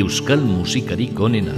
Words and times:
euskal 0.00 0.40
musikarik 0.40 1.20
onena. 1.20 1.54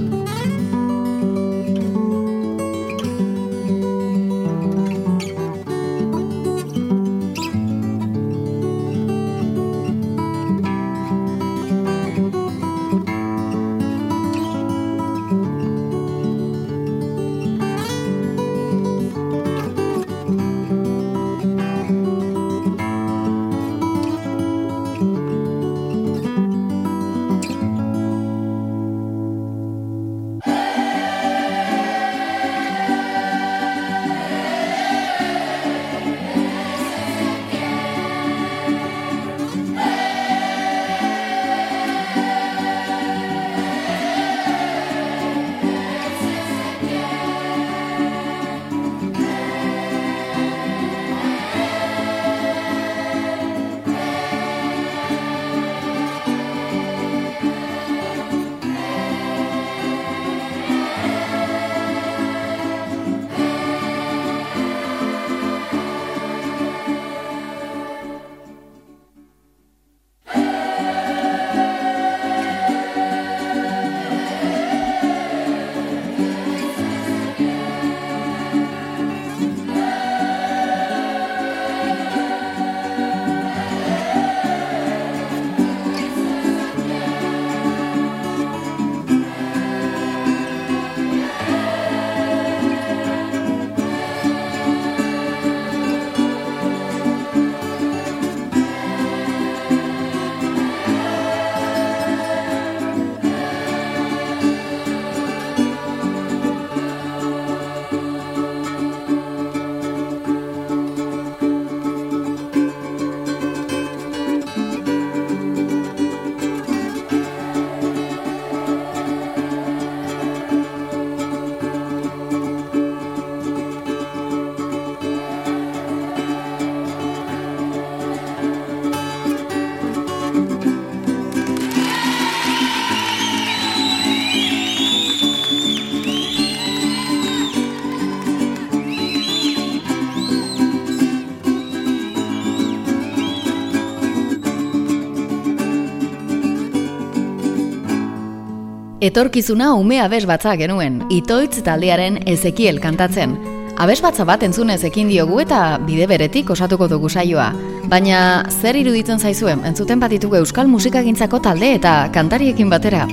Etorkizuna 149.12 149.74
ume 149.76 149.98
abes 150.00 150.22
batza 150.24 150.54
genuen, 150.56 150.94
itoitz 151.12 151.58
taldearen 151.66 152.14
ezekiel 152.32 152.78
kantatzen. 152.80 153.34
Abes 153.76 153.98
batza 154.00 154.24
bat 154.24 154.40
entzunez 154.46 154.78
ekin 154.88 155.10
diogu 155.12 155.42
eta 155.42 155.58
bide 155.84 156.06
beretik 156.08 156.48
osatuko 156.54 156.88
dugu 156.88 157.10
saioa. 157.12 157.50
Baina 157.92 158.22
zer 158.48 158.80
iruditzen 158.80 159.20
zaizuen, 159.20 159.66
entzuten 159.68 160.00
batitugu 160.00 160.40
euskal 160.40 160.72
musikagintzako 160.72 161.42
talde 161.44 161.74
eta 161.76 161.92
kantariekin 162.14 162.72
batera. 162.72 163.04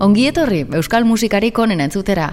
Ongi 0.00 0.30
etorri, 0.32 0.64
euskal 0.80 1.04
musikarik 1.04 1.58
onen 1.58 1.84
entzutera. 1.84 2.32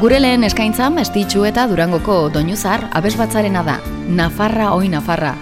Gure 0.00 0.16
lehen 0.16 0.46
eskaintza 0.46 0.86
mestitxu 0.88 1.42
eta 1.44 1.66
durangoko 1.68 2.14
doinuzar 2.32 2.86
abesbatzarena 2.96 3.60
da, 3.66 3.74
Nafarra 4.08 4.70
oi 4.72 4.88
Nafarra, 4.88 5.34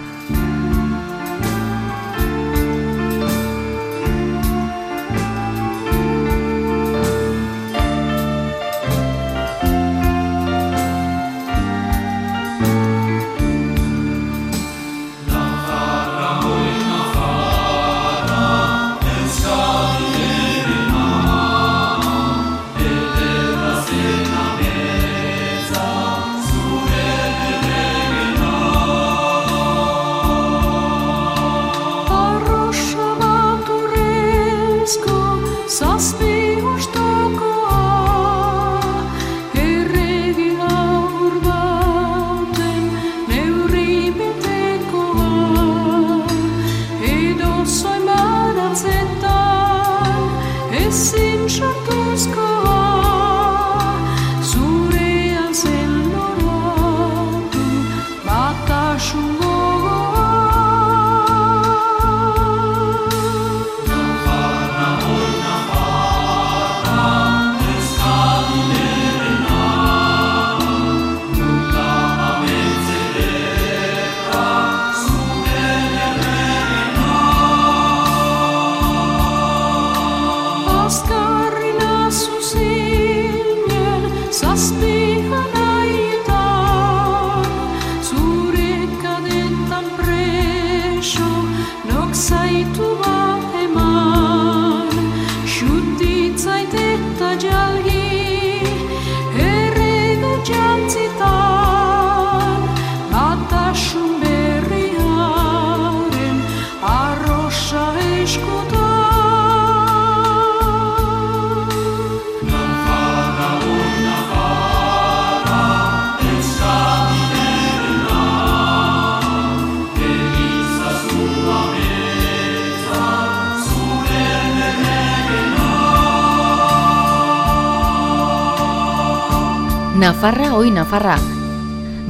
Nafarra 130.19 130.55
oi 130.57 130.69
Nafarra. 130.69 131.13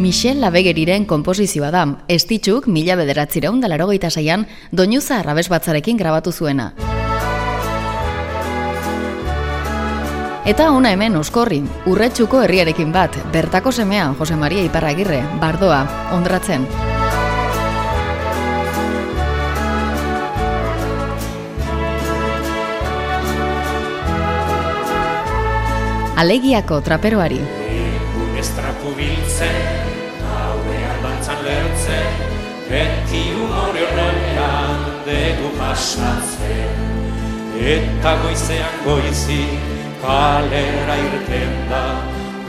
Michel 0.02 0.40
Labegeriren 0.42 1.04
komposizioa 1.06 1.68
da, 1.70 1.84
estitzuk 2.10 2.66
mila 2.66 2.96
bederatzira 2.98 3.52
undalaro 3.54 3.86
gaita 3.92 4.10
saian, 4.10 4.48
doinuza 4.72 5.20
arrabes 5.20 5.46
batzarekin 5.54 6.00
grabatu 6.00 6.34
zuena. 6.34 6.72
Eta 10.42 10.72
ona 10.72 10.90
hemen 10.90 11.20
oskorri, 11.22 11.62
urretxuko 11.86 12.42
herriarekin 12.48 12.90
bat, 12.90 13.14
bertako 13.30 13.72
semea 13.72 14.10
Jose 14.18 14.36
Maria 14.36 14.66
Iparragirre, 14.66 15.22
bardoa, 15.38 15.86
ondratzen. 16.18 16.66
Alegiako 26.18 26.82
traperoari. 26.82 27.69
Biltzen, 28.98 29.60
hauean 30.32 31.04
dantzan 31.04 31.44
lertzen, 31.46 32.24
beti 32.70 33.22
humore 33.36 33.86
horrean 33.90 34.86
dugu 35.08 35.52
pasatzen. 35.60 36.84
Eta 37.76 38.16
goizean 38.24 38.82
goizi, 38.86 39.44
kalera 40.02 41.00
irten 41.06 41.56
da, 41.72 41.86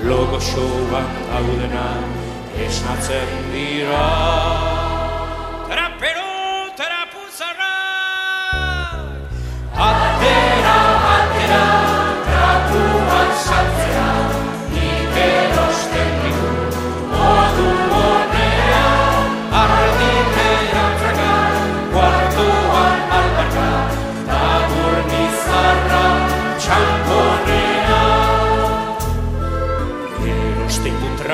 logo 0.06 0.40
showan 0.40 1.08
gaudena 1.31 1.87
esnatzen 2.66 3.38
dira. 3.54 4.69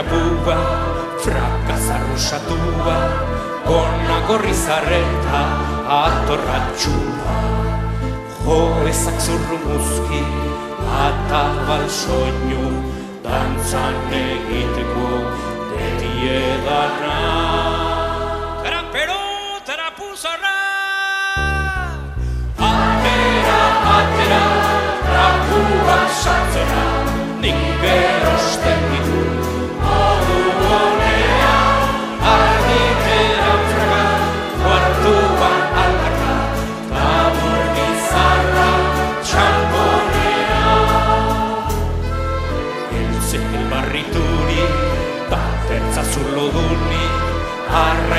Erosten 0.06 0.10
du 0.10 0.36
trapua, 0.44 0.58
frakazarrusatua, 1.18 2.98
gona 3.66 4.18
gorri 4.28 4.54
zarreta, 4.54 5.42
atorratxua. 5.88 7.36
Jo 8.44 8.58
ezak 8.88 9.18
zurru 9.20 9.58
muzki, 9.64 10.22
atabal 10.86 11.88
soinu, 11.88 12.64
dantzan 13.24 13.96
egiteko 14.12 15.08
beti 15.72 16.12
edana. 16.36 17.18
Trapero, 18.62 19.20
trapuzarra! 19.66 20.56
Atera, 22.70 23.62
atera, 23.98 24.44
trapua 25.06 25.98
sartzera, 26.22 26.86
nik 27.42 27.82
erosten 27.82 28.35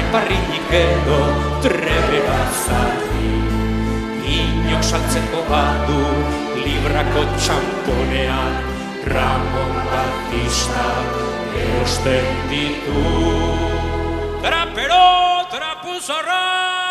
arrain 0.07 0.11
barrinik 0.11 0.71
edo 0.71 1.19
trebera 1.61 2.39
zarri. 2.51 3.43
Inok 4.27 4.83
saltzeko 4.83 5.43
badu, 5.49 6.03
librako 6.55 7.23
txamponean, 7.37 8.53
Ramon 9.07 9.75
Batista 9.91 10.87
erosten 11.55 12.25
ditu. 12.49 13.03
Trapero, 14.43 15.47
trapuzarra! 15.51 16.86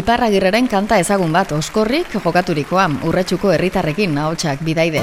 Iparragirreren 0.00 0.68
kanta 0.70 0.96
ezagun 1.02 1.32
bat 1.34 1.50
oskorrik 1.52 2.14
jokaturikoa, 2.14 2.86
urretxuko 3.04 3.50
herritarrekin 3.52 4.16
ahotsak 4.22 4.62
bidaide. 4.64 5.02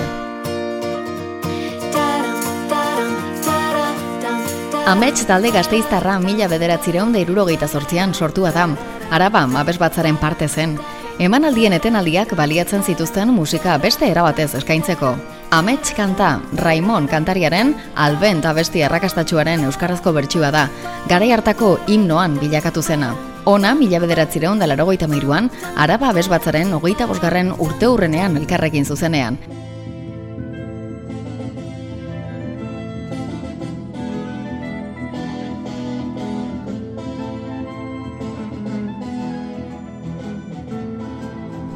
Amets 4.87 5.25
talde 5.27 5.51
gazteiztarra 5.51 6.15
mila 6.23 6.47
bederatzireun 6.49 7.13
da 7.13 7.21
irurogeita 7.21 7.67
sortzian 7.67 8.15
sortua 8.15 8.53
da. 8.55 8.65
Araba, 9.11 9.43
abes 9.61 9.77
batzaren 9.77 10.17
parte 10.17 10.47
zen. 10.47 10.77
Emanaldien 11.19 11.73
etenaldiak 11.77 12.33
baliatzen 12.37 12.83
zituzten 12.83 13.29
musika 13.33 13.77
beste 13.77 14.09
erabatez 14.09 14.53
eskaintzeko. 14.55 15.13
Amets 15.51 15.93
kanta, 15.97 16.39
Raimon 16.57 17.07
kantariaren, 17.07 17.75
albent 17.95 18.45
abesti 18.45 18.85
errakastatxuaren 18.87 19.65
euskarazko 19.69 20.13
bertsua 20.13 20.53
da. 20.55 20.69
Garai 21.09 21.33
hartako 21.35 21.77
himnoan 21.87 22.39
bilakatu 22.41 22.81
zena. 22.81 23.15
Ona, 23.47 23.69
mila 23.79 24.01
bederatzireun 24.03 24.59
da 24.59 24.67
larogeita 24.67 25.07
mairuan, 25.07 25.45
araba 25.79 26.09
abes 26.11 26.25
batzaren 26.27 26.73
hogeita 26.75 27.05
bosgarren 27.07 27.53
urte 27.63 27.87
hurrenean 27.87 28.35
elkarrekin 28.35 28.83
zuzenean. 28.83 29.39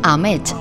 Amets, 0.03 0.51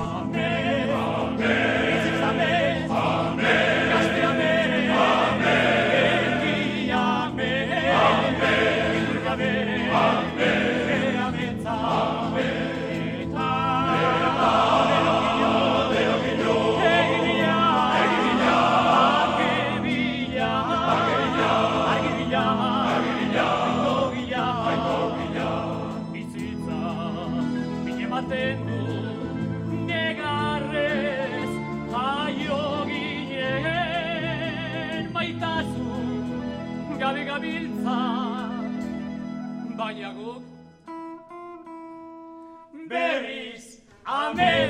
gabiltza 37.31 37.99
baina 39.77 40.09
guk 40.17 40.43
berriz 42.89 43.65
amets 44.05 44.60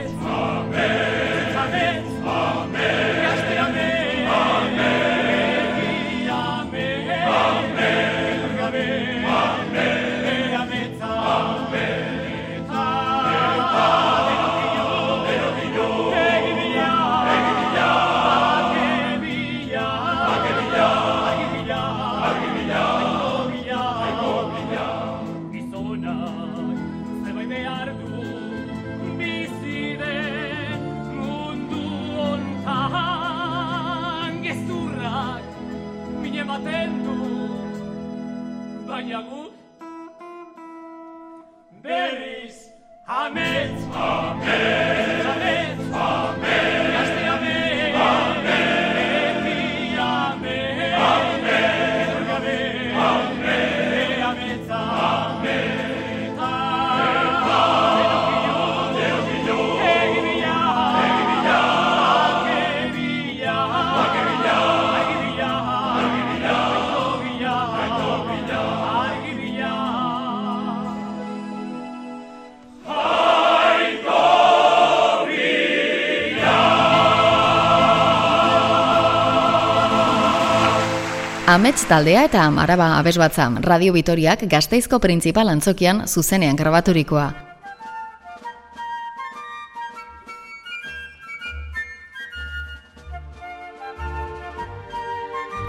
Amets 81.62 81.84
taldea 81.86 82.24
eta 82.26 82.42
Araba 82.58 82.98
Abesbatza 82.98 83.44
Radio 83.62 83.94
Vitoriak 83.94 84.48
Gasteizko 84.50 84.98
Printzipal 84.98 85.46
Antzokian 85.52 86.08
zuzenean 86.08 86.56
grabaturikoa. 86.58 87.26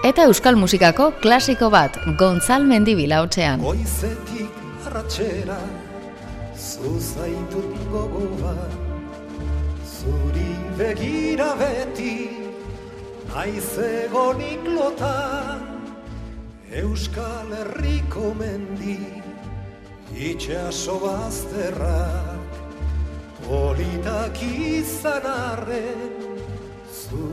Eta 0.08 0.24
euskal 0.30 0.56
musikako 0.56 1.10
klasiko 1.20 1.68
bat, 1.68 1.98
Gontzal 2.16 2.64
Mendibil 2.64 3.12
hautsean. 3.12 3.60
Goizetik 3.60 4.86
arratxera 4.86 5.58
Zuzaitut 6.56 7.76
gogoa 7.90 8.54
Zuri 9.84 10.48
begira 10.80 11.52
beti 11.60 12.16
Naiz 13.28 13.76
egonik 13.90 14.64
lota 14.72 15.12
Euskal 16.72 17.52
Herriko 17.52 18.32
mendi 18.32 18.96
Itxaso 20.16 20.96
bazterrak 21.02 22.52
Politak 23.44 24.40
izan 24.40 25.26
arren 25.28 26.16
Zu 26.88 27.28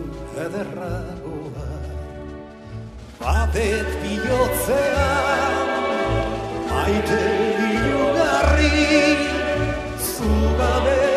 ederragoa 0.45 1.71
Batet 3.21 3.89
bihotzean 4.03 5.69
Maite 6.67 7.23
ilugarri 7.71 8.75
Zugabe 10.03 10.99
ezin 10.99 11.08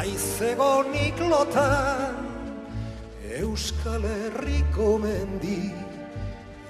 Naiz 0.00 0.40
egonik 0.40 1.18
lotan 1.28 2.14
Euskal 3.36 4.00
Herriko 4.00 4.96
mendi 4.96 5.74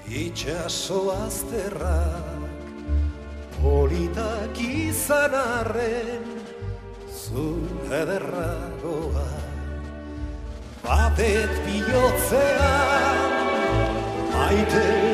Itxaso 0.03 1.13
azterrak 1.15 2.67
Politak 3.55 4.59
izan 4.59 5.37
arren 5.43 6.27
Zu 7.07 7.47
ederragoa 8.01 9.29
Batet 10.83 11.55
bihotzean 11.69 13.31
Maite 14.35 15.10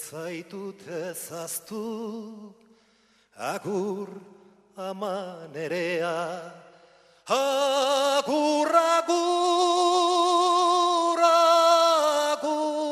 zaitut 0.00 0.80
ezaztu 0.88 2.54
Agur 3.36 4.08
amanerea 4.76 6.40
Agur, 7.28 8.70
agur, 8.74 9.20
agur 11.22 12.90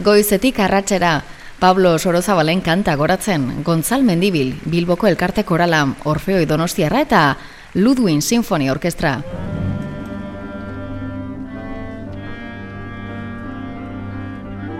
Goizetik 0.00 0.58
arratsera, 0.60 1.24
Pablo 1.60 1.98
Sorozabalen 1.98 2.60
kanta 2.64 2.96
goratzen, 2.96 3.62
Gontzal 3.64 4.02
Mendibil, 4.02 4.54
Bilboko 4.64 5.06
Elkarte 5.06 5.44
Korala, 5.44 5.82
Orfeoi 6.04 6.46
Donostiarra 6.48 7.00
eta 7.04 7.36
Ludwin 7.74 8.22
Sinfoni 8.22 8.70
Orkestra. 8.70 9.20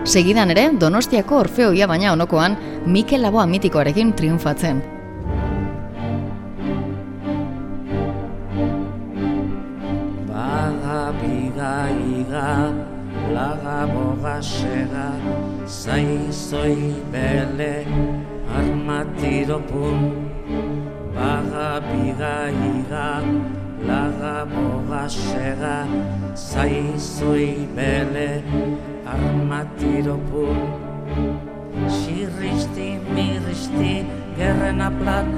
Segidan 0.04 0.50
ere, 0.50 0.70
Donostiako 0.80 1.36
Orfeoia 1.44 1.86
baina 1.86 2.12
onokoan, 2.12 2.56
Mikel 2.86 3.22
Laboa 3.22 3.44
mitikoarekin 3.46 4.12
triunfatzen. 4.16 4.80
Baga 10.30 11.12
biga 11.20 11.74
iga, 12.16 12.48
laga 13.36 13.76
boga 13.92 14.40
sega, 14.42 15.06
zaizoi 15.68 16.94
bele, 17.12 17.86
armatiro 18.56 19.60
pun. 19.70 20.10
Baga 21.14 21.70
biga 21.86 22.36
iga, 22.50 23.06
laga 23.88 24.46
boga 24.52 25.08
sega, 25.08 25.76
zaizoi 26.34 27.66
bele, 27.76 28.42
armatiro 29.12 30.16
pun. 30.30 30.56
Xirristi, 31.98 32.88
mirristi, 33.14 33.92
gerren 34.38 34.80
aplat, 34.88 35.28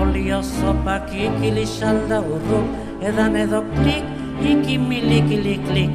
olio 0.00 0.42
zopak 0.42 1.10
ikili 1.12 1.66
salda 1.66 2.20
urru, 2.20 2.62
edan 3.02 3.36
edo 3.36 3.64
klik, 3.76 4.06
iki 4.52 4.78
milikili 4.78 5.58
klik. 5.68 5.94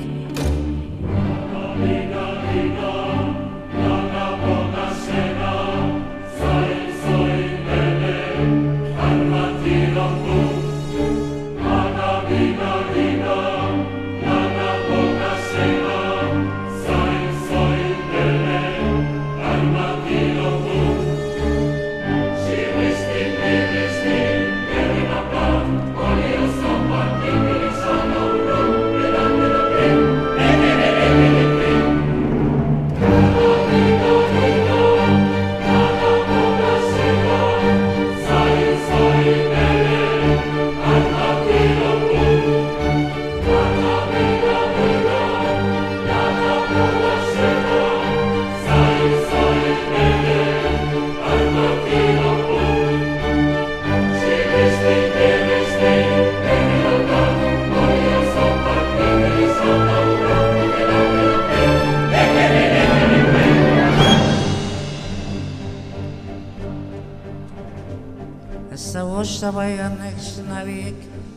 Sabayana 69.45 70.07
işinariyek, 70.21 70.95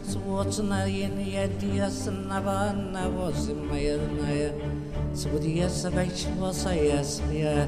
sıvıçına 0.09 0.87
yeni 0.87 1.31
yediye 1.31 1.91
sınnaba 1.91 2.51
annabo 2.51 3.33
zimmayırnaya. 3.33 4.51
Sıvıdiye 5.15 5.69
sabay 5.69 6.09
çıvasa 6.17 6.75
yasmiya. 6.75 7.67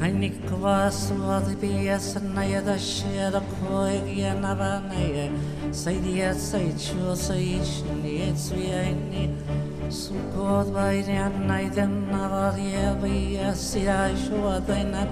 Hannik 0.00 0.48
kıva 0.48 0.90
sıvadı 0.90 1.62
biye 1.62 1.98
sınnaya 1.98 2.66
da 2.66 2.78
şiyada 2.78 3.42
koyuk 3.68 4.18
yanabanaya. 4.18 5.28
Saydiye 5.72 6.34
say 6.34 6.78
çıvasa 6.78 7.36
işiniyet. 7.36 8.38
Sŵpodd 9.88 10.68
vairiannai 10.74 11.70
tänna 11.72 12.26
varje 12.28 12.90
viasiaisuotena, 13.00 15.06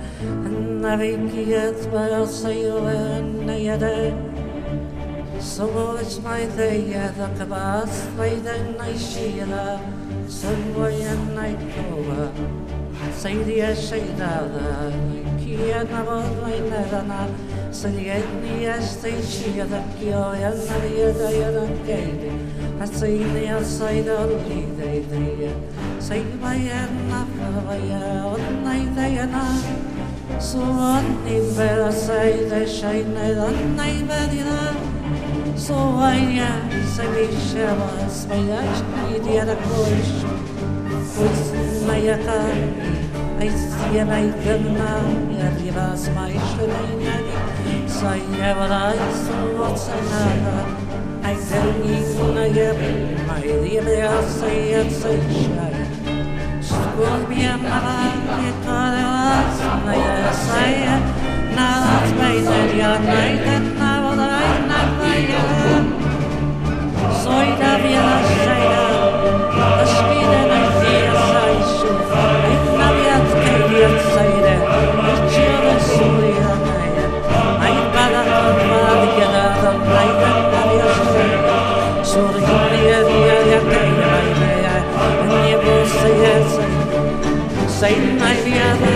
anna 0.48 0.96
vinkiet 1.00 1.86
varsa 1.92 2.52
juvenna 2.52 3.56
jäde. 3.56 4.12
Sovois 5.40 6.20
mai 6.22 6.44
teijä 6.56 7.08
takavas 7.16 8.02
vaidennai 8.18 8.98
siela, 9.00 9.80
sõnvojennai 10.28 11.54
kova. 11.72 12.28
Saidia 13.16 13.72
seidada, 13.76 14.92
kiena 15.40 16.04
vorvainedana, 16.04 17.24
sõnjetni 17.72 18.60
jästei 18.66 19.16
sieda 19.24 19.80
kioja 19.96 20.52
narjeda 20.52 21.32
jädan 21.32 21.76
keidi. 21.88 22.36
الصيد 22.82 23.36
الصيد 23.60 24.08
الريدي 24.08 25.00
دي 25.10 25.48
صيد 26.00 26.24
بيانا 26.42 27.24
فبيا 27.38 28.24
والني 28.24 28.84
دينا 28.96 29.44
صواني 30.40 31.40
بلا 31.58 31.90
صيد 31.90 32.52
الشين 32.52 33.16
الني 33.16 34.02
بدينا 34.02 34.72
صوانيا 35.56 36.50
صيد 36.96 37.28
الشمس 37.32 38.26
صيداش 38.28 38.78
ايدي 39.12 39.42
انا 39.42 39.54
كوش 39.54 40.10
وزنا 41.18 41.96
يقا 41.96 42.44
ايسينا 43.42 44.18
يقلنا 44.18 45.00
يا 45.38 45.52
دي 45.58 45.70
راس 45.70 46.08
ما 46.08 46.28
يشتغلين 46.28 47.00
يعني 47.00 47.88
صيد 47.88 48.40
ولا 48.58 48.92
يصوت 48.94 49.76
صيدانا 49.78 50.85
I 51.26 51.34
tell 51.34 51.72
me 51.80 51.96
when 52.14 52.38
I 52.38 52.48
get 52.52 53.26
my 53.26 53.40
dear, 53.40 54.06
are 54.06 54.22
say 54.22 54.74
at 54.74 54.92
such 54.92 55.34
time. 55.56 56.62
School 56.62 57.26
be 57.26 57.42
a 57.42 57.58
man, 57.58 58.46
it 58.46 58.54
was 58.62 58.70
a 58.70 59.02
last 59.10 59.60
I 59.60 60.32
say. 60.46 60.74
Now 61.56 61.82
that's 61.82 62.12
my 62.12 62.34
dead 62.48 62.76
young 62.76 63.04
night, 63.06 63.42
and 63.54 63.74
now 63.74 64.10
I'm 64.10 64.68
not 64.68 64.88
my 65.00 65.18
young. 65.34 65.86
So 67.20 67.32
it'll 67.50 67.78
be 67.82 67.94
a 67.94 68.06
shame. 68.28 68.55
Say 87.86 87.94
nay 88.18 88.42
dia 88.42 88.64
da 88.64 88.74
vida 88.74 88.95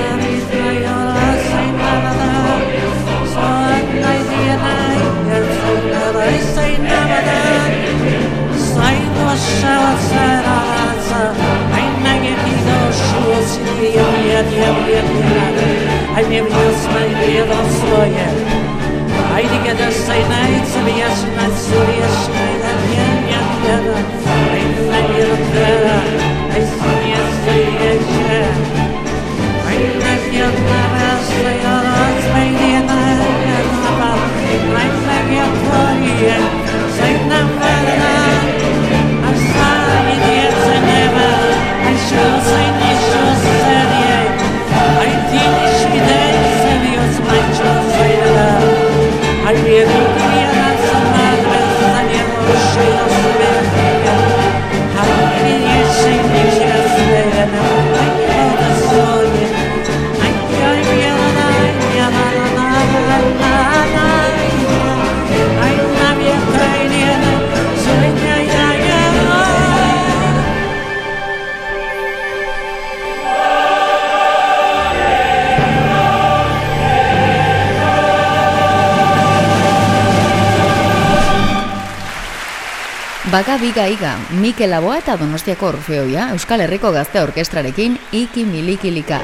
Baga 83.30 83.58
biga 83.62 83.84
iga, 83.86 84.16
Mikel 84.42 84.72
Aboa 84.74 84.96
eta 84.98 85.14
Donostiako 85.20 85.68
Orfeoia, 85.70 86.32
Euskal 86.34 86.64
Herriko 86.64 86.90
Gazte 86.90 87.22
Orkestrarekin, 87.22 87.94
Iki 88.10 88.42
Milikilika. 88.44 89.20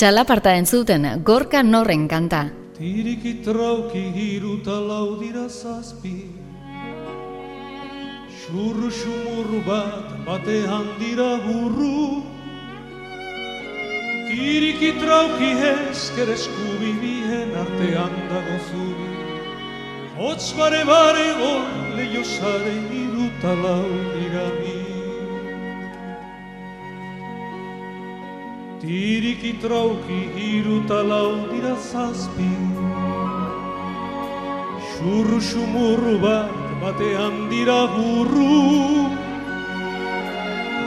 Txalaparta 0.00 0.54
entzuten, 0.56 1.02
gorka 1.28 1.60
norren 1.62 2.06
kanta. 2.08 2.38
Tiriki 2.72 3.34
trauki 3.44 4.00
hiru 4.14 4.54
talau 4.64 5.18
dira 5.20 5.42
zazpi. 5.44 6.14
Xurru 8.38 8.88
xumurru 8.88 9.60
bat 9.66 10.14
batean 10.24 10.86
dira 11.02 11.28
burru. 11.44 12.22
Tiriki 14.30 14.94
trauki 15.02 15.52
esker 15.74 16.32
eskubi 16.32 16.96
bien 17.04 17.52
artean 17.66 18.16
dago 18.32 18.56
zuri. 18.70 19.10
Hotz 20.16 20.54
bare 20.56 20.80
bare 20.94 21.28
gol 21.42 21.68
leio 22.00 22.24
sare 22.24 22.72
hiru 22.88 23.28
Tiriki 28.80 29.60
trauki 29.60 30.20
hiru 30.34 30.76
talau 30.88 31.52
dira 31.52 31.76
zazpi. 31.76 32.52
Xumurru 35.48 36.14
bat 36.22 36.54
batean 36.80 37.50
dira 37.50 37.80
burru. 37.92 39.10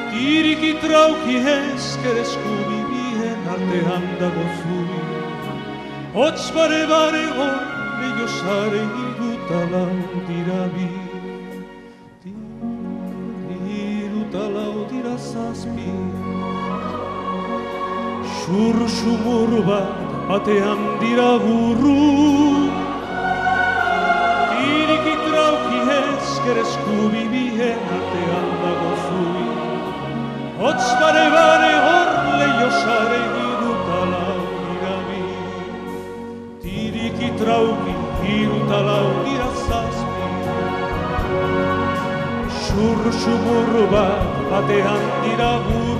Tiriki 0.09 0.73
trauki 0.81 1.37
esker 1.53 2.17
eskubi 2.23 2.79
bien 2.89 3.39
artean 3.53 4.05
dago 4.23 4.47
zuri. 4.57 5.01
Hotz 6.17 6.49
bare 6.55 6.83
bare 6.93 7.25
hor 7.37 7.61
leio 7.99 8.27
sare 8.39 8.83
hiru 8.95 9.31
talau 9.49 9.93
dira 10.31 10.63
bi. 10.73 10.89
Hiru 13.67 14.23
talau 14.33 14.89
dira 14.89 15.15
zazpi 15.31 15.91
Xurru 18.43 18.87
xumurru 18.91 19.61
bat 19.63 19.87
batean 20.27 20.79
dira 20.99 21.31
burru 21.43 21.93
Tiriki 24.51 25.13
trauki 25.25 25.79
esker 25.97 26.57
eskubi 26.63 27.23
bien 27.33 27.79
artean 27.97 28.49
dago 28.63 28.91
zuri 29.05 29.47
Otz 30.69 30.87
bare 30.99 31.25
bare 31.35 31.71
hor 31.85 32.09
leio 32.41 32.69
sare 32.81 33.21
irutalau 33.45 34.43
dira 34.65 34.97
bi 35.07 35.23
Tiriki 36.65 37.29
trauki 37.39 37.95
irutalau 38.35 39.07
dira 39.23 39.49
zazpi 39.63 40.27
Xurru 42.59 43.11
xumurru 43.23 43.87
bat 43.95 44.21
batean 44.51 45.03
dira 45.23 45.51
burru 45.69 45.92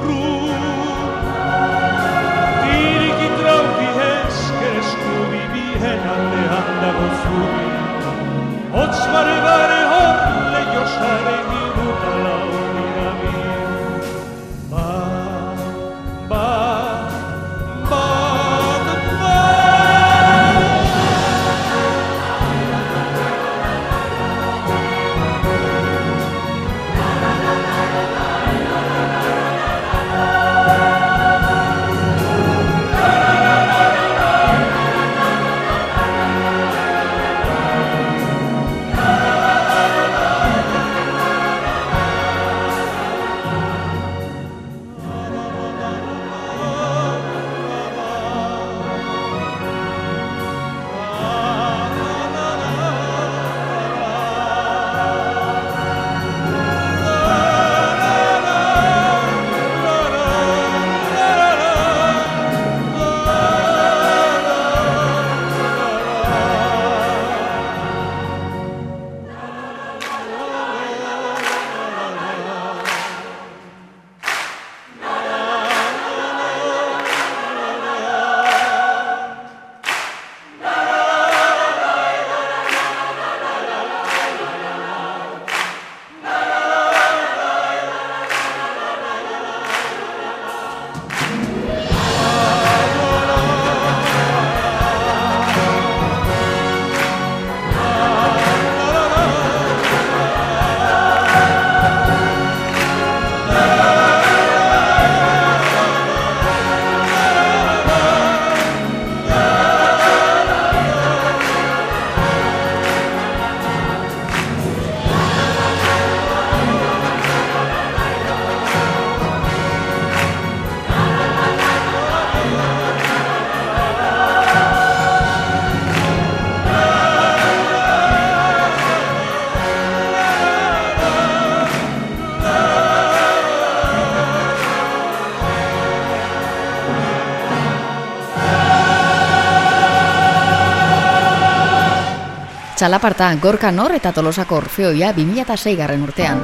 Txalaparta, 142.83 143.29
Gorka 143.39 143.69
Nor 143.71 143.93
eta 143.95 144.11
Tolosako 144.11 144.57
Orfeoia 144.59 145.13
2006 145.15 145.71
garren 145.79 146.01
urtean. 146.03 146.41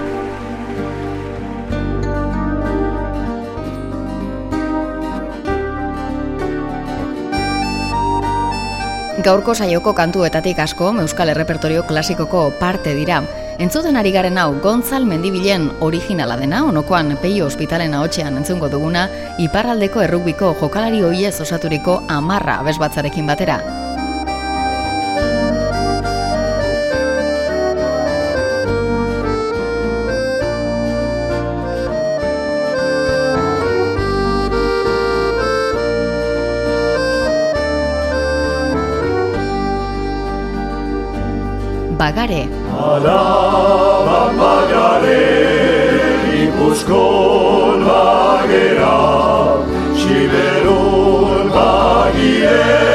Gaurko 9.20 9.52
saioko 9.52 9.92
kantuetatik 9.92 10.62
asko 10.64 10.94
Euskal 11.02 11.34
Errepertorio 11.34 11.84
klasikoko 11.84 12.54
parte 12.62 12.96
dira. 12.96 13.20
Entzuten 13.60 14.00
ari 14.00 14.16
garen 14.16 14.40
hau 14.40 14.54
Gontzal 14.64 15.04
Mendibilen 15.04 15.68
originala 15.82 16.40
dena, 16.40 16.64
onokoan 16.64 17.18
Peio 17.20 17.52
Hospitalen 17.52 18.00
ahotsean 18.00 18.40
entzungo 18.40 18.72
duguna, 18.72 19.10
iparraldeko 19.44 20.08
errugbiko 20.08 20.56
jokalari 20.64 21.04
hoiez 21.04 21.36
osaturiko 21.42 22.00
amarra 22.08 22.62
abesbatzarekin 22.64 23.28
batera. 23.28 23.60
Bagare, 42.10 42.50
Alaban 42.74 44.34
bagare, 44.34 45.26
ikuskol 46.42 47.86
bagera, 47.86 48.98
Siberun 49.94 51.54
bagien, 51.54 52.89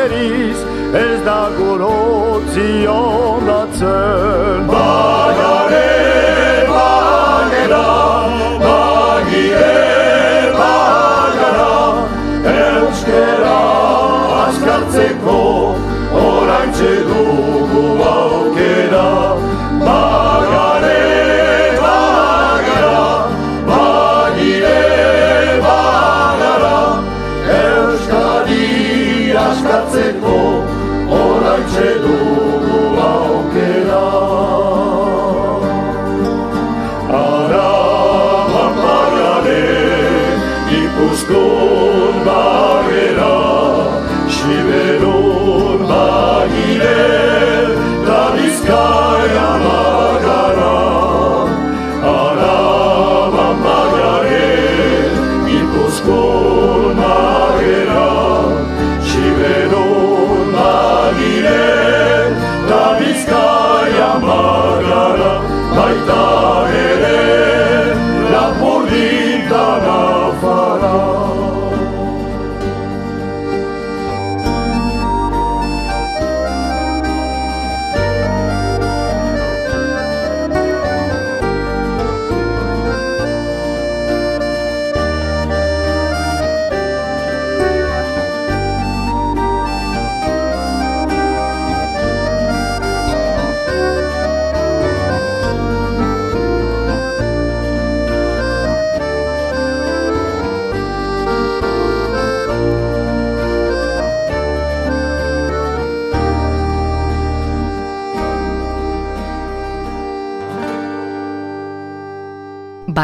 zabalkeriz 0.05 0.57
ez 0.93 1.25
da 1.25 1.49
gorotzi 1.57 2.87
ondatzen. 2.87 4.67
Bagare, 4.67 5.64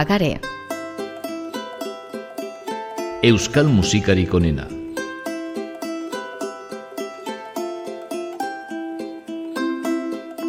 Bagare, 0.02 0.40
Euskal 3.22 3.68
musikarik 3.70 4.34
onena. 4.34 4.64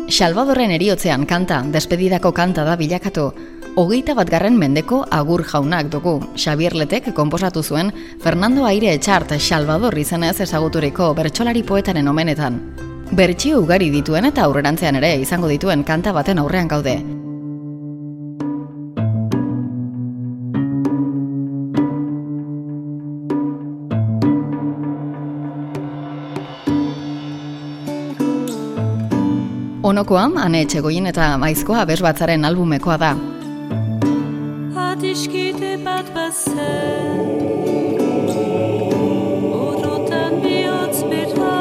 Salvadorren 0.08 0.72
eriotzean 0.72 1.26
kanta, 1.28 1.60
despedidako 1.68 2.32
kanta 2.32 2.64
da 2.64 2.78
bilakatu. 2.80 3.28
Hogeita 3.76 4.16
bat 4.16 4.32
garren 4.32 4.56
mendeko 4.56 5.04
agur 5.10 5.44
jaunak 5.44 5.92
dugu. 5.92 6.14
Xavier 6.32 6.72
Letek 6.72 7.12
konposatu 7.12 7.60
zuen 7.62 7.92
Fernando 8.24 8.64
Aire 8.64 8.94
Etxart 8.96 9.36
Salvador 9.38 9.98
izenez 9.98 10.38
ezaguturiko 10.40 11.12
bertsolari 11.12 11.62
poetaren 11.62 12.08
omenetan. 12.08 12.62
Bertsio 13.12 13.60
ugari 13.60 13.90
dituen 13.92 14.32
eta 14.32 14.46
aurrerantzean 14.48 14.96
ere 14.96 15.18
izango 15.20 15.52
dituen 15.52 15.84
kanta 15.84 16.16
baten 16.16 16.40
aurrean 16.40 16.72
gaude. 16.72 17.02
Onokoa, 29.92 30.22
ane 30.40 30.62
etxegoien 30.64 31.04
eta 31.10 31.24
maizkoa 31.36 31.82
abes 31.84 31.98
batzaren 32.00 32.46
albumekoa 32.48 32.94
da. 33.02 33.10
Adiskide 34.84 35.72
bat 35.84 36.08
bazen 36.14 37.18
Orotan 39.58 40.38
bihotz 40.44 41.02
bera 41.10 41.58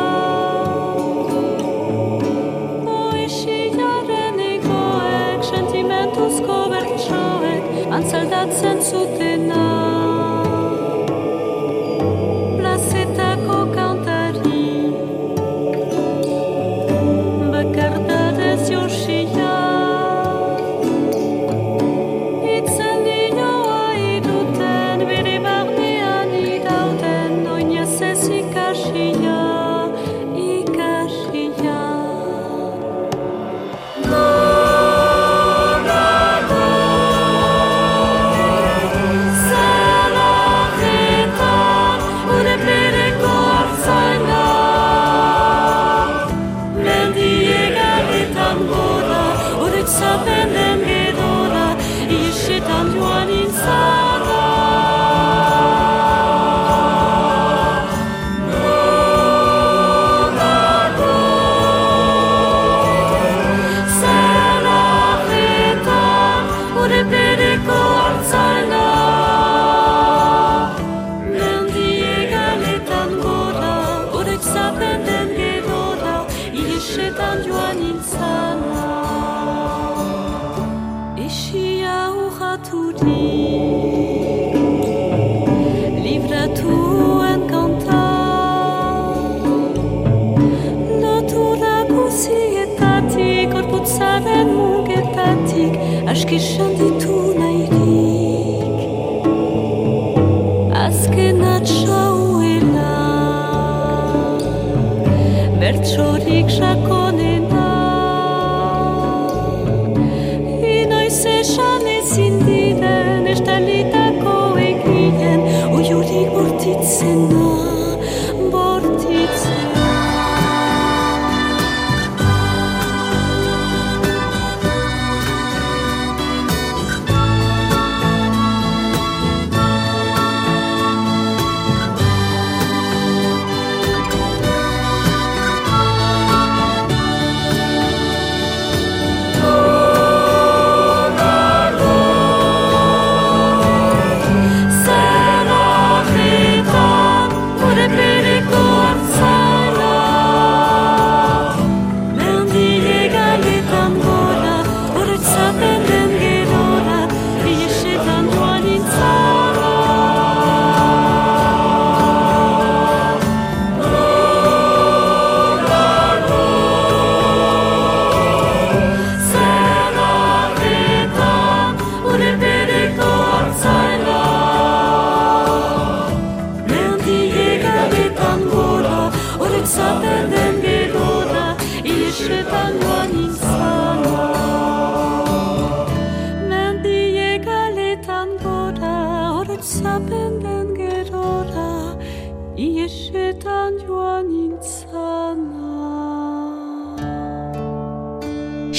Poesiaren 2.86 4.40
egoek 4.48 5.44
Sentimentuzko 5.50 6.62
bertsoek 6.78 7.92
Antzaldatzen 8.00 8.80
zutena 8.80 10.11
ez 28.72 28.80
ikasia, 28.80 29.31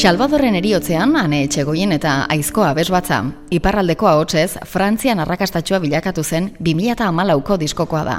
Salvadorren 0.03 0.57
eriotzean, 0.59 1.13
ane 1.15 1.45
etxegoien 1.47 1.93
eta 1.95 2.13
aizkoa 2.35 2.73
abesbatza, 2.73 3.21
iparraldeko 3.55 4.09
ahotsez, 4.11 4.57
Frantzian 4.67 5.23
arrakastatxua 5.23 5.79
bilakatu 5.79 6.25
zen 6.27 6.49
2008ko 6.59 7.59
diskokoa 7.61 8.03
da. 8.09 8.17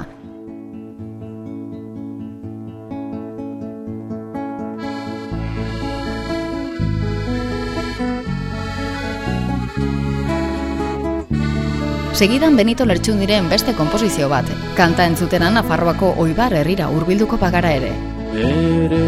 Segidan 12.14 12.56
Benito 12.56 12.88
Lertxundiren 12.88 13.52
beste 13.52 13.76
konposizio 13.76 14.32
bat, 14.32 14.48
kanta 14.80 15.04
entzutenan 15.04 15.60
Nafarroako 15.60 16.14
oibar 16.24 16.56
herrira 16.56 16.88
hurbilduko 16.88 17.36
pagara 17.36 17.76
ere. 17.76 17.92
Ere 18.40 19.04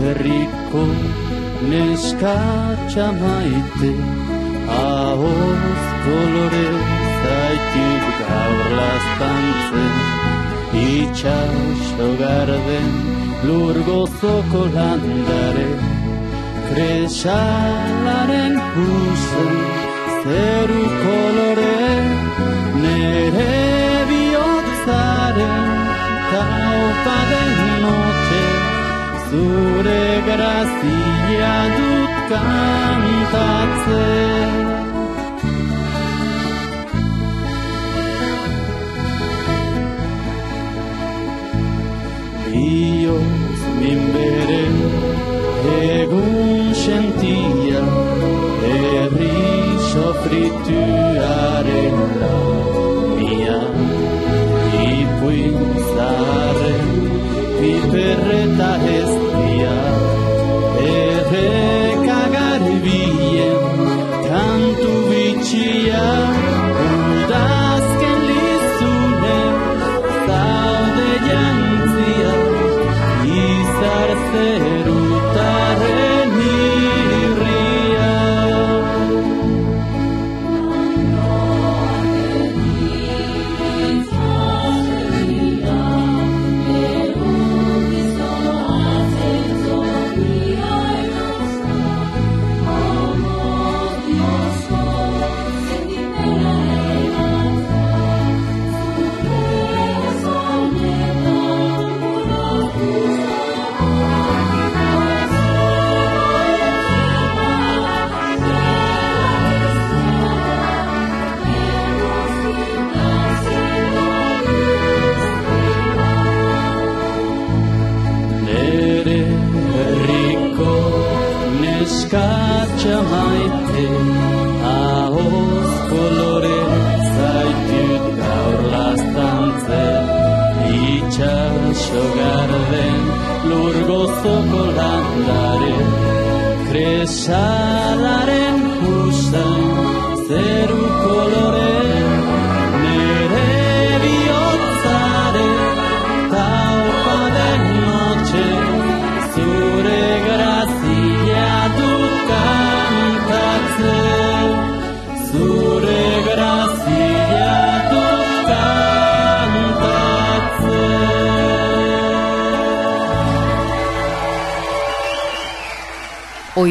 herriko 0.00 0.88
neskatxa 1.70 3.06
maite 3.20 3.92
Ahoz 4.76 5.82
kolore 6.04 6.68
zaitik 7.22 8.06
gaur 8.28 8.68
lastantzen 8.78 9.94
Itxaso 10.86 12.08
garden 12.22 12.92
lur 13.46 13.76
gozoko 13.88 14.62
landare 14.76 15.70
Kresalaren 16.68 18.54
huzen 18.74 19.56
zeru 20.22 20.84
kolore 21.02 21.82
Nere 22.82 23.50
bihotzaren 24.08 25.66
taupa 26.30 27.18
den 27.30 27.45
noche 27.45 27.45
Zure 29.30 30.22
grazia 30.26 31.56
dut 31.76 32.14
kantatzen 32.30 33.76
Bioz 42.46 43.60
min 43.80 44.00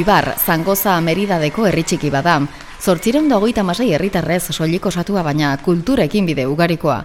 Oibar, 0.06 0.36
Zangoza 0.38 1.00
Meridadeko 1.02 1.64
herri 1.66 1.82
txiki 1.82 2.12
bada. 2.14 2.36
Zortzireun 2.78 3.26
da 3.26 3.40
hogeita 3.40 3.64
masai 3.66 3.88
herritarrez 3.98 4.52
soilik 4.54 4.86
osatua 4.86 5.24
baina 5.26 5.56
kulturekin 5.66 6.30
bide 6.30 6.46
ugarikoa. 6.46 7.00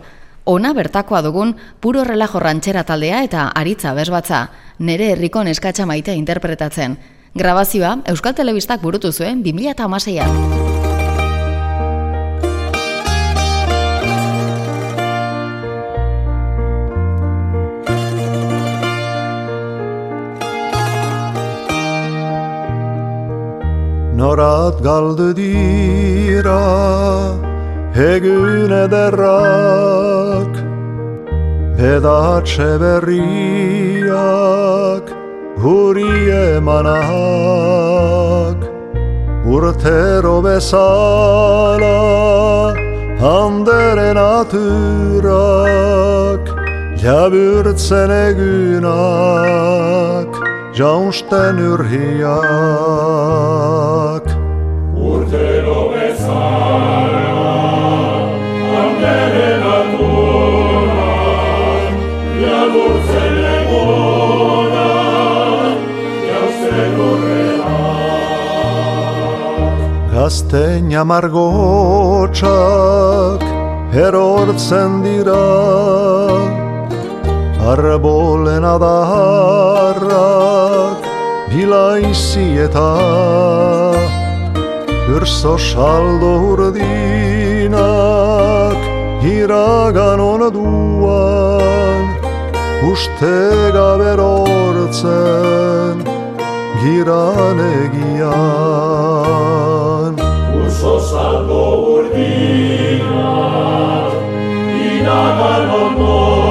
Ona 0.53 0.75
bertakoa 0.77 1.23
dugun 1.25 1.57
puro 1.81 2.05
relajo 2.05 2.45
rantxera 2.45 2.85
taldea 2.85 3.25
eta 3.25 3.49
aritza 3.57 3.97
bezbatza, 3.97 4.45
nere 4.85 5.15
herriko 5.15 5.41
neskatxa 5.49 5.89
maitea 5.89 6.21
interpretatzen. 6.21 6.99
Grabazioa 7.33 8.03
Euskal 8.13 8.37
Telebistak 8.37 8.85
burutu 8.85 9.17
zuen 9.17 9.41
2006an. 9.49 10.60
norat 24.21 24.83
galdı 24.83 25.37
dira 25.37 26.61
Hegün 27.95 28.71
ederrak 28.71 30.55
Peda 31.79 32.45
çeveriak 32.45 34.13
Huriye 35.57 36.61
manak 36.61 37.01
Urtero 39.47 40.45
besala 40.45 42.01
Handere 43.21 44.15
naturak 44.15 45.21
Labürt 47.05 47.81
sene 47.81 48.33
günak 48.33 50.01
Jaunsten 50.71 51.59
urhiak 51.59 52.31
Urtero 54.95 55.81
bezala, 55.91 57.43
handeren 58.71 59.65
aturak, 59.75 60.95
jagurtzen 62.39 63.35
egunak, 63.57 63.83
jauzen 66.29 66.95
urreak. 67.09 67.67
Gazteina 70.15 71.03
margotxak 71.03 72.41
erortzen 74.07 74.91
dira 75.03 75.47
Arbolen 77.71 78.65
adarrak 78.67 80.01
bilaizi 81.51 82.49
eta 82.67 82.91
Urso 85.17 85.55
saldo 85.59 86.33
urdinak 86.51 87.71
iragan 89.23 90.21
onaduan 90.33 92.03
Uste 92.91 93.39
gabe 93.77 94.09
erortzen 94.17 95.97
giranegian 96.83 98.31
Uso 100.65 100.95
salgo 101.11 101.65
urdina, 101.95 103.33
inagan 104.91 105.67
ondoan, 105.83 106.50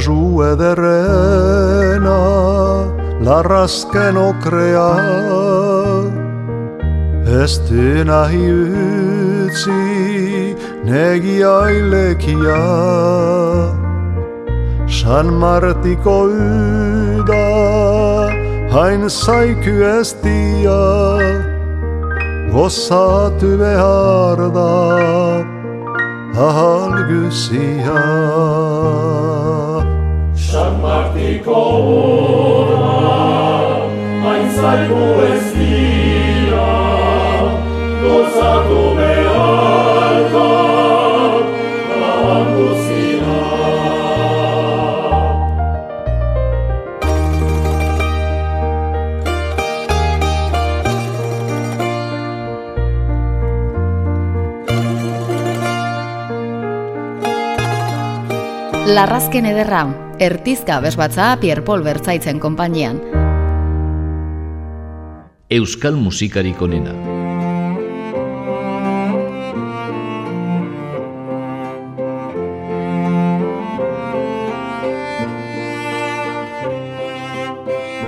Sciagiue 0.00 0.56
de 0.56 0.74
la 3.20 3.42
raske 3.42 4.12
no 4.12 4.34
crea, 4.42 4.90
estina 7.42 8.22
hiutsi, 8.32 9.89
negia 10.90 11.54
ilekia 11.78 12.60
San 14.98 15.26
Martiko 15.44 16.16
uda 16.26 17.46
hain 18.74 19.08
zaiku 19.20 19.76
ez 19.94 20.10
dia 20.26 20.82
Gozatu 22.52 23.50
behar 23.62 24.38
da 24.58 24.70
ahal 26.46 26.94
guzia. 27.10 28.00
San 30.34 30.72
Martiko 30.82 31.60
ura, 31.92 32.90
hain 34.24 34.46
zaigu 34.58 35.06
ez 35.30 35.46
dira, 35.58 36.68
gozatu 38.02 38.82
beharka, 38.98 39.19
Larrazken 58.90 59.46
ederra, 59.46 59.84
ertizka 60.18 60.80
bezbatza 60.82 61.28
Pierre 61.38 61.62
Paul 61.62 61.84
Bertzaitzen 61.86 62.40
konpainian. 62.42 62.98
Euskal 65.60 65.94
musikarik 65.94 66.58
onena. 66.66 66.96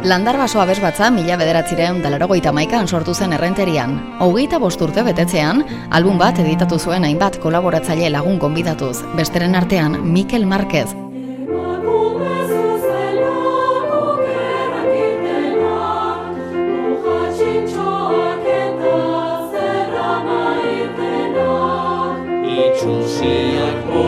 Landarbaso 0.04 0.58
abesbatza 0.58 1.12
mila 1.14 1.36
bederatzireun 1.38 2.00
dalarogoita 2.02 2.50
maikan 2.52 2.88
sortu 2.88 3.14
zen 3.14 3.32
errenterian. 3.36 3.92
Hogeita 4.24 4.58
bosturte 4.58 5.04
betetzean, 5.06 5.62
album 5.94 6.18
bat 6.18 6.40
editatu 6.42 6.78
zuen 6.78 7.06
hainbat 7.06 7.38
kolaboratzaile 7.44 8.10
lagun 8.10 8.40
konbidatuz, 8.42 8.96
besteren 9.14 9.54
artean 9.54 10.00
Mikel 10.02 10.46
Marquez, 10.46 10.88
Emakume 11.52 12.32
zuzelako 22.80 24.02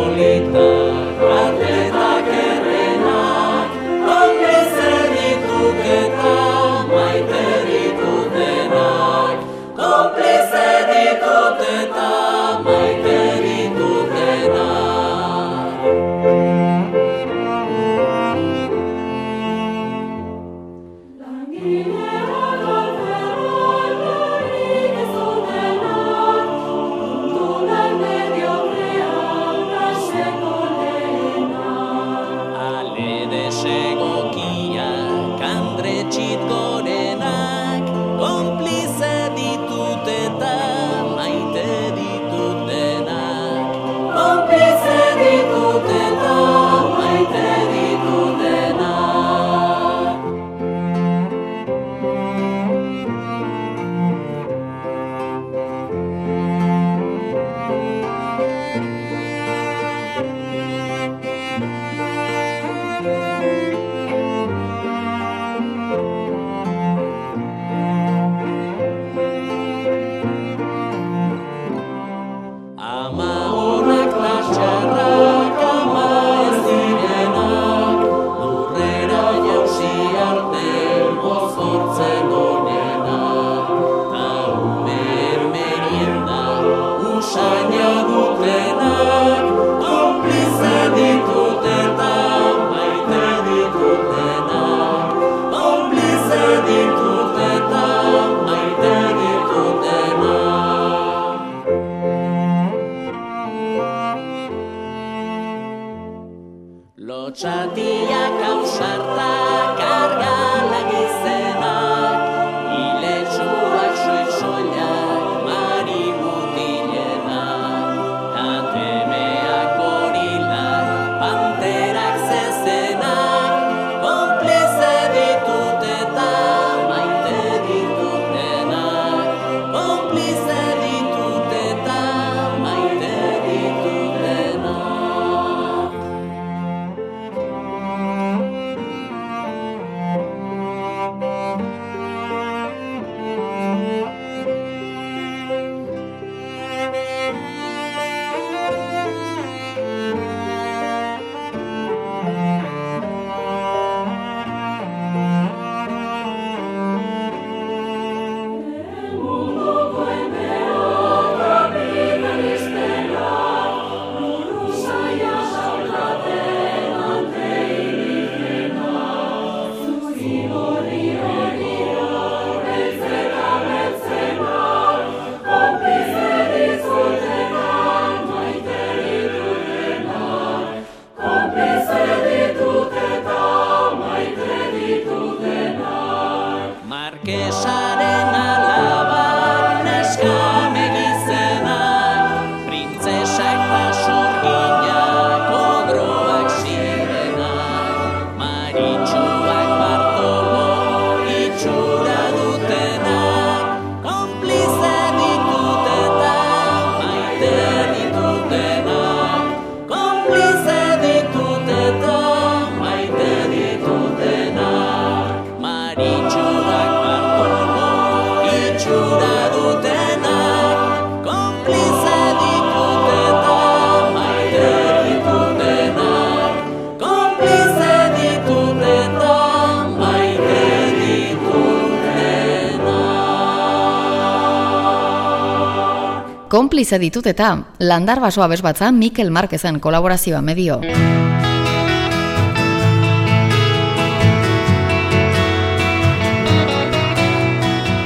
Konplize 236.74 236.98
ditut 236.98 237.26
eta 237.30 237.48
landar 237.78 238.18
basoa 238.18 238.48
bezbatza 238.50 238.88
Mikel 238.90 239.28
Marquezen 239.30 239.76
kolaborazioa 239.78 240.40
medio. 240.42 240.80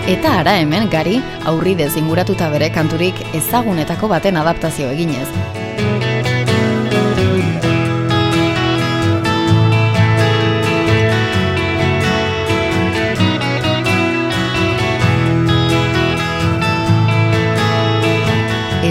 Eta 0.04 0.34
ara 0.42 0.58
hemen 0.60 0.90
gari 0.92 1.16
aurridez 1.48 1.94
inguratuta 1.96 2.50
bere 2.52 2.68
kanturik 2.68 3.24
ezagunetako 3.40 4.12
baten 4.12 4.36
adaptazio 4.36 4.92
eginez. 4.92 5.57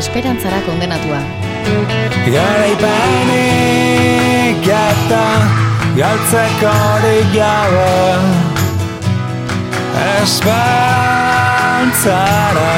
Esperantzara 0.08 0.64
kondenatua. 0.64 1.20
Garaipanik 2.32 3.44
eta 4.72 5.24
galtzeko 5.98 6.72
horik 6.84 7.34
gabe. 7.34 8.22
Esperantzara 10.22 12.78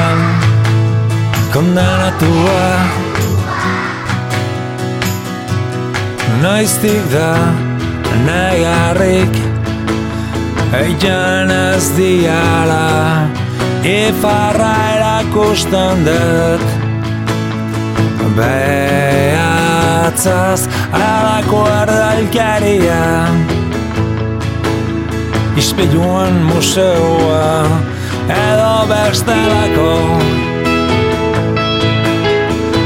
kondenatua. 1.54 2.64
Noiztik 6.42 7.04
da 7.12 7.32
negarrik 8.26 9.34
Eian 10.82 11.50
ez 11.50 11.86
diala 11.94 12.88
Ifarra 13.84 14.74
erakusten 14.96 15.96
dut 16.06 16.69
Behatzaz 18.40 20.60
alako 20.92 21.64
ardalkaria. 21.80 23.04
Ispiluan 25.60 26.34
museoa 26.48 27.50
edo 28.24 28.76
bestelako. 28.88 29.92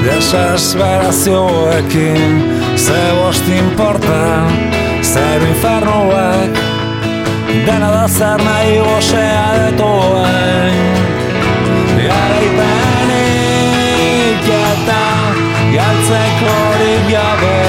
Desesperazioekin 0.04 2.32
ze 2.76 3.02
bost 3.20 3.46
importa 3.48 4.22
zer 5.02 5.42
infernuak. 5.52 6.52
Dena 7.66 7.90
da 7.94 8.06
zer 8.08 8.38
nahi 8.42 8.78
gozea 8.82 9.46
detuen 9.60 11.13
galtzeko 15.94 16.50
horik 16.50 17.04
gabe 17.10 17.60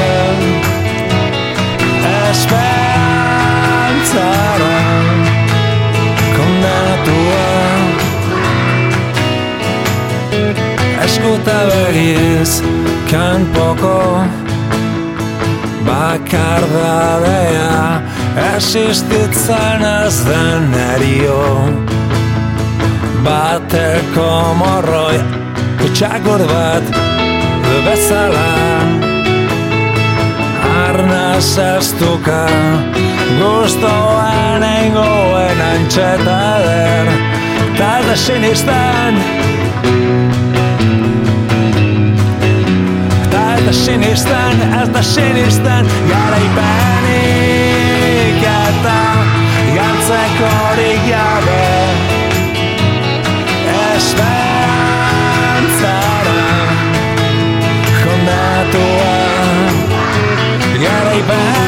Esperantzara 2.29 3.17
kondenatua 6.35 7.49
Eskuta 11.05 11.59
begiz 11.69 12.51
kanpoko 13.11 13.99
bakardadea 15.85 17.75
Existitzen 18.55 19.81
ez 19.85 20.17
den 20.25 20.73
erio 20.93 21.43
Bateko 23.25 24.31
morroi 24.61 25.17
Kutsakur 25.79 26.41
bat 26.49 27.14
bezala. 27.85 28.47
Arnaz 30.85 31.57
ez 31.57 31.93
duka 31.99 32.45
Gustoan 33.39 34.63
eingoen 34.63 35.61
antxeta 35.71 36.41
der 36.65 37.07
Ta 37.77 37.99
ez 37.99 38.05
da 38.07 38.15
sinisten. 38.15 39.15
Ta 43.31 43.43
ez 43.55 43.65
da 43.65 43.73
sinisten, 43.73 44.61
ez 44.81 44.89
bye 61.15 61.27
back 61.27 61.64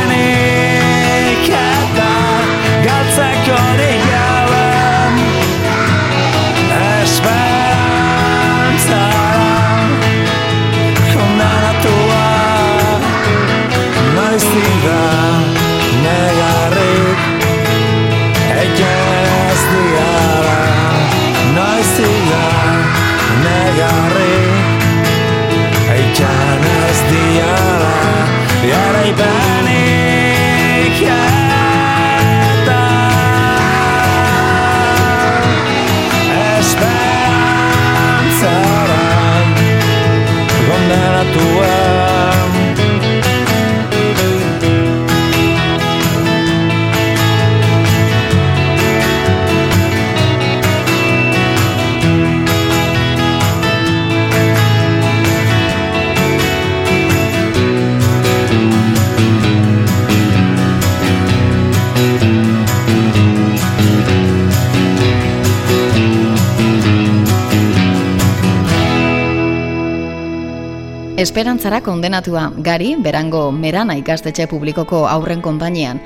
Esperantzara 71.18 71.80
kondenatua 71.82 72.44
gari 72.62 72.92
berango 73.02 73.48
merana 73.52 73.96
ikastetxe 73.98 74.46
publikoko 74.52 75.00
aurren 75.10 75.42
konpainian. 75.42 75.98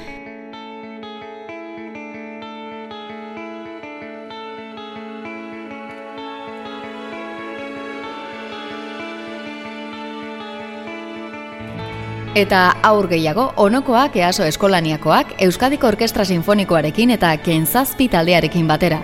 Eta 12.32 12.64
aur 12.88 13.12
gehiago, 13.12 13.52
onokoak 13.60 14.16
easo 14.16 14.48
eskolaniakoak 14.48 15.42
Euskadiko 15.44 15.92
Orkestra 15.92 16.24
Sinfonikoarekin 16.24 17.12
eta 17.20 17.36
Kentzazpi 17.44 18.08
taldearekin 18.08 18.72
batera. 18.72 19.04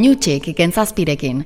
Oinutxik 0.00 0.46
ikentzazpirekin. 0.48 1.42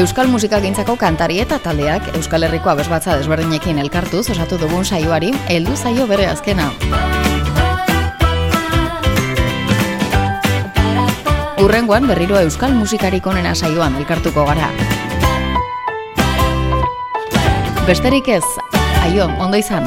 Euskal 0.00 0.30
musikagintzako 0.32 0.94
kantari 0.96 1.36
eta 1.42 1.58
taldeak 1.60 2.08
Euskal 2.16 2.46
Herriko 2.46 2.72
abesbatza 2.72 3.18
desberdinekin 3.20 3.82
elkartuz 3.82 4.22
osatu 4.32 4.56
dugun 4.62 4.88
saioari 4.88 5.34
heldu 5.52 5.76
zaio 5.76 6.06
bere 6.08 6.24
azkena. 6.30 6.70
Urrengoan 11.60 12.08
berriro 12.08 12.40
Euskal 12.40 12.72
musikarik 12.80 13.28
onena 13.28 13.52
saioan 13.52 14.00
elkartuko 14.00 14.46
gara. 14.48 14.72
Besterik 17.84 18.32
ez, 18.38 18.44
aio, 19.04 19.28
ondo 19.36 19.60
izan. 19.60 19.84